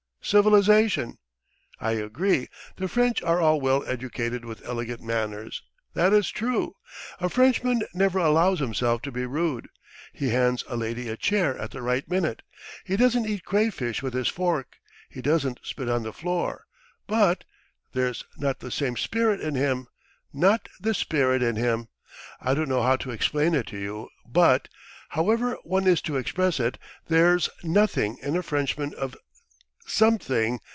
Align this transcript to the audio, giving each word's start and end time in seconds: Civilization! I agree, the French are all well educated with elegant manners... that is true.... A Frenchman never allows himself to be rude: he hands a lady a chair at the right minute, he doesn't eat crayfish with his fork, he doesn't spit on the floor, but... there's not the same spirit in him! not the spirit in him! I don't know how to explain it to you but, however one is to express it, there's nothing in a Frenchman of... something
Civilization! 0.23 1.17
I 1.79 1.93
agree, 1.93 2.47
the 2.77 2.87
French 2.87 3.23
are 3.23 3.41
all 3.41 3.59
well 3.59 3.83
educated 3.87 4.45
with 4.45 4.63
elegant 4.63 5.01
manners... 5.01 5.63
that 5.93 6.13
is 6.13 6.29
true.... 6.29 6.75
A 7.19 7.27
Frenchman 7.27 7.81
never 7.95 8.19
allows 8.19 8.59
himself 8.59 9.01
to 9.01 9.11
be 9.11 9.25
rude: 9.25 9.67
he 10.13 10.29
hands 10.29 10.63
a 10.67 10.77
lady 10.77 11.09
a 11.09 11.17
chair 11.17 11.57
at 11.57 11.71
the 11.71 11.81
right 11.81 12.07
minute, 12.09 12.43
he 12.85 12.95
doesn't 12.95 13.25
eat 13.25 13.43
crayfish 13.43 14.03
with 14.03 14.13
his 14.13 14.27
fork, 14.27 14.77
he 15.09 15.23
doesn't 15.23 15.59
spit 15.63 15.89
on 15.89 16.03
the 16.03 16.13
floor, 16.13 16.65
but... 17.07 17.43
there's 17.93 18.23
not 18.37 18.59
the 18.59 18.71
same 18.71 18.95
spirit 18.95 19.41
in 19.41 19.55
him! 19.55 19.87
not 20.31 20.69
the 20.79 20.93
spirit 20.93 21.41
in 21.41 21.55
him! 21.55 21.87
I 22.39 22.53
don't 22.53 22.69
know 22.69 22.83
how 22.83 22.95
to 22.97 23.11
explain 23.11 23.55
it 23.55 23.67
to 23.67 23.77
you 23.77 24.07
but, 24.25 24.69
however 25.09 25.57
one 25.63 25.87
is 25.87 26.01
to 26.03 26.15
express 26.17 26.59
it, 26.59 26.77
there's 27.07 27.49
nothing 27.63 28.17
in 28.21 28.37
a 28.37 28.43
Frenchman 28.43 28.93
of... 28.93 29.17
something 29.83 30.57